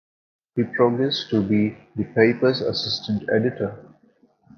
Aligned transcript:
He 0.55 0.63
progressed 0.63 1.29
to 1.29 1.47
be 1.47 1.77
the 1.95 2.05
paper's 2.05 2.59
assistant 2.61 3.29
editor. 3.29 3.87